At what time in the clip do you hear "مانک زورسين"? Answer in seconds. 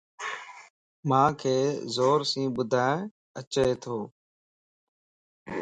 1.09-2.47